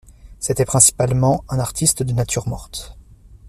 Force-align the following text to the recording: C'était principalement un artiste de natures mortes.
C'était 0.39 0.65
principalement 0.65 1.43
un 1.47 1.59
artiste 1.59 2.01
de 2.01 2.11
natures 2.11 2.47
mortes. 2.47 2.97